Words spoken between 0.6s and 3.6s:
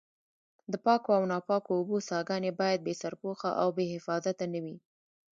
د پاکو او ناپاکو اوبو څاګانې باید بې سرپوښه